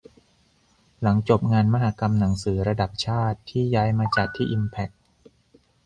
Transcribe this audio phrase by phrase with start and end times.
[1.01, 4.89] หลังจบงานมหกรรมหนังสือระดับชาติ ที่ย้ายมาจัดที่อิมแพ็ค